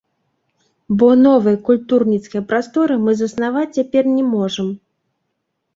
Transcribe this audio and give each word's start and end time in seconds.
Бо 1.01 1.09
новай 1.25 1.57
культурніцкай 1.67 2.41
прасторы 2.53 2.93
мы 3.05 3.11
заснаваць 3.21 3.71
цяпер 3.79 4.03
не 4.17 4.23
можам. 4.35 4.67